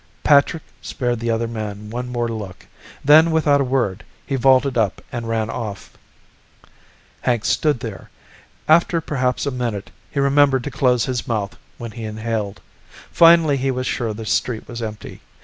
[0.23, 2.65] Patrick spared the other man one more look.
[3.05, 5.95] Then, without a word, he vaulted up and ran off.
[7.21, 8.09] Hank stood there.
[8.67, 12.61] After perhaps a half minute he remembered to close his mouth when he inhaled.
[13.11, 15.21] Finally he was sure the street was empty.